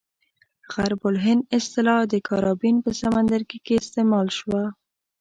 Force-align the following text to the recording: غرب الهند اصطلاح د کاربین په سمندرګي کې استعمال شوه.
غرب 0.73 1.01
الهند 1.09 1.43
اصطلاح 1.57 2.01
د 2.13 2.15
کاربین 2.29 2.75
په 2.85 2.89
سمندرګي 3.01 3.59
کې 3.65 3.73
استعمال 3.81 4.27
شوه. 4.37 4.63